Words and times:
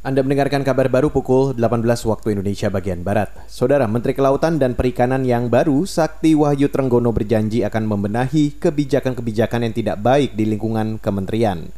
Anda 0.00 0.24
mendengarkan 0.24 0.64
kabar 0.64 0.88
baru 0.88 1.12
pukul 1.12 1.52
18 1.52 1.84
waktu 2.08 2.32
Indonesia 2.32 2.72
bagian 2.72 3.04
Barat. 3.04 3.36
Saudara 3.52 3.84
Menteri 3.84 4.16
Kelautan 4.16 4.56
dan 4.56 4.72
Perikanan 4.72 5.28
yang 5.28 5.52
baru, 5.52 5.84
Sakti 5.84 6.32
Wahyu 6.32 6.72
Trenggono 6.72 7.12
berjanji 7.12 7.60
akan 7.68 7.84
membenahi 7.84 8.56
kebijakan-kebijakan 8.64 9.68
yang 9.68 9.74
tidak 9.76 10.00
baik 10.00 10.32
di 10.32 10.48
lingkungan 10.48 10.96
kementerian. 11.04 11.68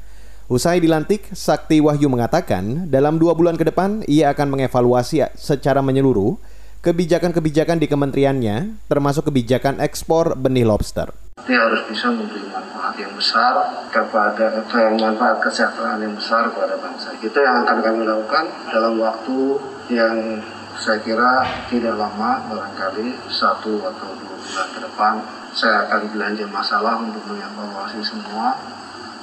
Usai 0.46 0.78
dilantik, 0.78 1.34
Sakti 1.34 1.82
Wahyu 1.82 2.06
mengatakan 2.06 2.86
dalam 2.86 3.18
dua 3.18 3.34
bulan 3.34 3.58
ke 3.58 3.66
depan 3.66 4.06
ia 4.06 4.30
akan 4.30 4.54
mengevaluasi 4.54 5.26
secara 5.34 5.82
menyeluruh 5.82 6.38
kebijakan-kebijakan 6.86 7.82
di 7.82 7.90
kementeriannya, 7.90 8.86
termasuk 8.86 9.34
kebijakan 9.34 9.82
ekspor 9.82 10.38
benih 10.38 10.62
lobster. 10.62 11.10
Dia 11.42 11.58
harus 11.58 11.82
bisa 11.90 12.06
memberi 12.06 12.46
manfaat 12.46 12.94
yang 13.02 13.10
besar 13.18 13.54
kepada 13.90 14.62
yang 14.78 14.94
manfaat 14.94 15.42
kesejahteraan 15.42 15.98
yang 15.98 16.14
besar 16.14 16.46
kepada 16.54 16.78
bangsa. 16.78 17.10
Itu 17.18 17.34
yang 17.34 17.66
akan 17.66 17.78
kami 17.82 18.06
lakukan 18.06 18.46
dalam 18.70 18.94
waktu 19.02 19.58
yang 19.90 20.38
saya 20.78 21.02
kira 21.02 21.42
tidak 21.66 21.98
lama, 21.98 22.46
barangkali 22.46 23.26
satu 23.26 23.82
atau 23.82 24.08
dua 24.22 24.36
bulan 24.38 24.68
ke 24.70 24.80
depan. 24.86 25.14
Saya 25.52 25.84
akan 25.90 26.14
belanja 26.14 26.46
masalah 26.48 26.96
untuk 27.02 27.26
mengevaluasi 27.28 28.00
semua 28.00 28.56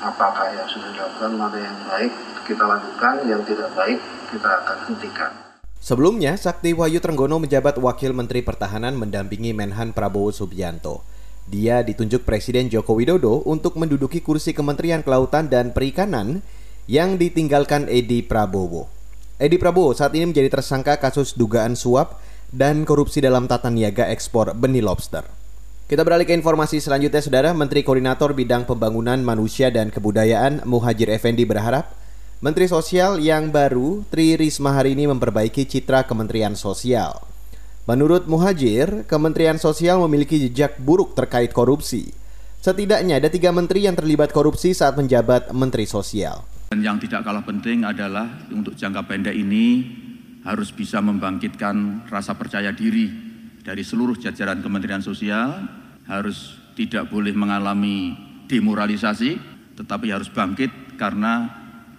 apakah 0.03 0.47
yang 0.55 0.67
sudah 0.67 0.89
dilakukan, 0.95 1.31
mana 1.35 1.57
yang 1.59 1.77
baik 1.87 2.11
kita 2.47 2.63
lakukan, 2.65 3.15
yang 3.27 3.41
tidak 3.43 3.69
baik 3.75 3.99
kita 4.31 4.49
akan 4.63 4.77
hentikan. 4.89 5.31
Sebelumnya, 5.79 6.35
Sakti 6.35 6.75
Wahyu 6.75 6.99
Trenggono 6.99 7.39
menjabat 7.39 7.79
Wakil 7.79 8.11
Menteri 8.11 8.43
Pertahanan 8.43 8.99
mendampingi 8.99 9.55
Menhan 9.55 9.95
Prabowo 9.95 10.35
Subianto. 10.35 11.18
Dia 11.49 11.81
ditunjuk 11.81 12.29
Presiden 12.29 12.69
Joko 12.69 12.93
Widodo 12.93 13.41
untuk 13.49 13.73
menduduki 13.73 14.21
kursi 14.21 14.53
Kementerian 14.53 15.01
Kelautan 15.01 15.49
dan 15.49 15.73
Perikanan 15.73 16.45
yang 16.85 17.17
ditinggalkan 17.17 17.89
Edi 17.89 18.21
Prabowo. 18.21 18.85
Edi 19.41 19.57
Prabowo 19.57 19.97
saat 19.97 20.13
ini 20.13 20.29
menjadi 20.29 20.53
tersangka 20.53 21.01
kasus 21.01 21.33
dugaan 21.33 21.73
suap 21.73 22.21
dan 22.53 22.85
korupsi 22.85 23.17
dalam 23.17 23.49
tata 23.49 23.73
niaga 23.73 24.05
ekspor 24.13 24.53
benih 24.53 24.85
lobster. 24.85 25.25
Kita 25.89 26.05
beralih 26.05 26.29
ke 26.29 26.37
informasi 26.37 26.77
selanjutnya, 26.77 27.17
Saudara. 27.17 27.49
Menteri 27.57 27.81
Koordinator 27.81 28.37
Bidang 28.37 28.69
Pembangunan 28.69 29.17
Manusia 29.17 29.73
dan 29.73 29.89
Kebudayaan 29.89 30.69
Muhajir 30.69 31.09
Effendi 31.09 31.49
berharap 31.49 31.97
Menteri 32.45 32.69
Sosial 32.69 33.17
yang 33.17 33.49
baru, 33.49 34.05
Tri 34.13 34.37
Risma 34.37 34.77
hari 34.77 34.93
ini 34.93 35.09
memperbaiki 35.09 35.65
citra 35.65 36.05
Kementerian 36.05 36.53
Sosial. 36.53 37.28
Menurut 37.87 38.27
Muhajir, 38.27 39.07
Kementerian 39.07 39.55
Sosial 39.61 40.01
memiliki 40.03 40.41
jejak 40.41 40.79
buruk 40.81 41.15
terkait 41.15 41.55
korupsi. 41.55 42.11
Setidaknya 42.59 43.23
ada 43.23 43.31
tiga 43.31 43.55
menteri 43.55 43.87
yang 43.87 43.95
terlibat 43.95 44.35
korupsi 44.35 44.75
saat 44.75 44.99
menjabat 44.99 45.55
Menteri 45.55 45.87
Sosial. 45.87 46.43
Dan 46.69 46.83
yang 46.83 46.99
tidak 46.99 47.23
kalah 47.23 47.41
penting 47.41 47.87
adalah 47.87 48.27
untuk 48.51 48.75
jangka 48.75 49.07
pendek 49.07 49.33
ini 49.33 49.87
harus 50.43 50.75
bisa 50.75 50.99
membangkitkan 50.99 52.07
rasa 52.11 52.35
percaya 52.35 52.75
diri 52.75 53.09
dari 53.63 53.83
seluruh 53.85 54.19
jajaran 54.19 54.59
Kementerian 54.59 55.03
Sosial, 55.03 55.65
harus 56.09 56.59
tidak 56.75 57.07
boleh 57.07 57.31
mengalami 57.31 58.15
demoralisasi, 58.49 59.37
tetapi 59.79 60.09
harus 60.09 60.27
bangkit 60.27 60.97
karena 60.99 61.47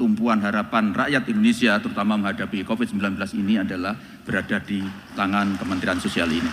tumpuan 0.01 0.41
harapan 0.41 0.97
rakyat 0.97 1.29
Indonesia 1.29 1.77
terutama 1.77 2.17
menghadapi 2.17 2.65
COVID-19 2.65 3.21
ini 3.37 3.61
adalah 3.61 3.93
berada 4.25 4.57
di 4.65 4.81
tangan 5.13 5.61
Kementerian 5.61 6.01
Sosial 6.01 6.33
ini. 6.33 6.49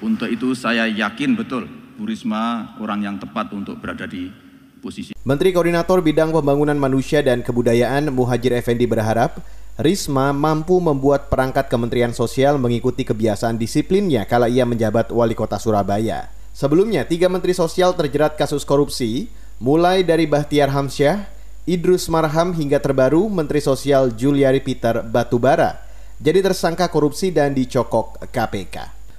Untuk 0.00 0.32
itu 0.32 0.56
saya 0.56 0.88
yakin 0.88 1.36
betul 1.36 1.68
Bu 2.00 2.08
Risma 2.08 2.72
orang 2.80 3.04
yang 3.04 3.16
tepat 3.20 3.52
untuk 3.52 3.76
berada 3.76 4.08
di 4.08 4.32
posisi. 4.80 5.12
Menteri 5.12 5.52
Koordinator 5.52 6.00
Bidang 6.00 6.32
Pembangunan 6.32 6.76
Manusia 6.80 7.20
dan 7.20 7.44
Kebudayaan 7.44 8.08
Muhajir 8.08 8.56
Effendi 8.56 8.88
berharap 8.88 9.44
Risma 9.76 10.32
mampu 10.32 10.80
membuat 10.80 11.28
perangkat 11.28 11.68
Kementerian 11.68 12.16
Sosial 12.16 12.56
mengikuti 12.56 13.04
kebiasaan 13.04 13.60
disiplinnya 13.60 14.24
kala 14.24 14.48
ia 14.48 14.64
menjabat 14.64 15.12
wali 15.12 15.36
kota 15.36 15.60
Surabaya. 15.60 16.32
Sebelumnya, 16.56 17.04
tiga 17.04 17.28
menteri 17.28 17.52
sosial 17.52 17.92
terjerat 17.92 18.40
kasus 18.40 18.64
korupsi, 18.64 19.28
Mulai 19.56 20.04
dari 20.04 20.28
Bahtiar 20.28 20.68
Hamsyah, 20.68 21.24
Idrus 21.64 22.12
Marham 22.12 22.52
hingga 22.52 22.76
terbaru 22.76 23.32
Menteri 23.32 23.64
Sosial 23.64 24.12
Juliari 24.12 24.60
Peter 24.60 25.00
Batubara 25.00 25.86
jadi 26.16 26.40
tersangka 26.40 26.88
korupsi 26.88 27.28
dan 27.28 27.52
dicokok 27.52 28.32
KPK. 28.32 28.76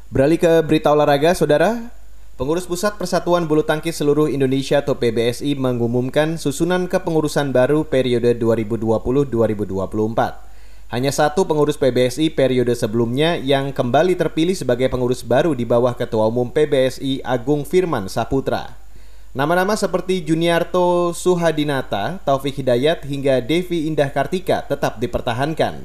Beralih 0.10 0.42
ke 0.42 0.66
berita 0.66 0.90
olahraga, 0.90 1.38
Saudara. 1.38 1.94
Pengurus 2.38 2.70
Pusat 2.70 3.02
Persatuan 3.02 3.50
Bulu 3.50 3.66
Tangkis 3.66 3.98
Seluruh 3.98 4.30
Indonesia 4.30 4.82
atau 4.82 4.94
PBSI 4.94 5.58
mengumumkan 5.58 6.38
susunan 6.38 6.86
kepengurusan 6.86 7.50
baru 7.50 7.82
periode 7.86 8.38
2020-2024. 8.38 10.94
Hanya 10.94 11.10
satu 11.10 11.50
pengurus 11.50 11.82
PBSI 11.82 12.38
periode 12.38 12.78
sebelumnya 12.78 13.42
yang 13.42 13.74
kembali 13.74 14.14
terpilih 14.14 14.54
sebagai 14.54 14.86
pengurus 14.90 15.26
baru 15.26 15.58
di 15.58 15.66
bawah 15.66 15.98
Ketua 15.98 16.30
Umum 16.30 16.54
PBSI 16.54 17.26
Agung 17.26 17.66
Firman 17.66 18.06
Saputra. 18.06 18.87
Nama-nama 19.36 19.76
seperti 19.76 20.24
Juniarto 20.24 21.12
Suhadinata, 21.12 22.24
Taufik 22.24 22.64
Hidayat, 22.64 23.04
hingga 23.04 23.44
Devi 23.44 23.92
Indah 23.92 24.08
Kartika 24.08 24.64
tetap 24.64 25.04
dipertahankan. 25.04 25.84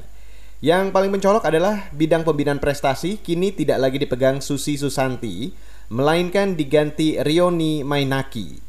Yang 0.63 0.95
paling 0.95 1.11
mencolok 1.11 1.43
adalah 1.43 1.91
bidang 1.91 2.23
pembinaan 2.23 2.63
prestasi 2.63 3.19
kini 3.19 3.51
tidak 3.51 3.83
lagi 3.83 3.99
dipegang 3.99 4.39
Susi 4.39 4.79
Susanti, 4.79 5.51
melainkan 5.91 6.55
diganti 6.55 7.19
Rioni 7.19 7.83
Mainaki. 7.83 8.63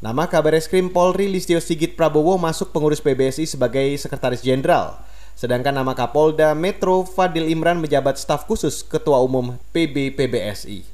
Nama 0.00 0.24
kabar 0.24 0.56
eskrim 0.56 0.88
Polri 0.88 1.28
Listio 1.28 1.60
Sigit 1.60 1.92
Prabowo 1.92 2.40
masuk 2.40 2.72
pengurus 2.72 3.04
PBSI 3.04 3.44
sebagai 3.44 3.92
sekretaris 4.00 4.40
jenderal. 4.40 5.04
Sedangkan 5.36 5.76
nama 5.76 5.92
Kapolda 5.92 6.56
Metro 6.56 7.04
Fadil 7.04 7.52
Imran 7.52 7.76
menjabat 7.76 8.16
staf 8.16 8.48
khusus 8.48 8.80
Ketua 8.80 9.20
Umum 9.20 9.60
PB 9.76 10.16
PBSI. 10.16 10.93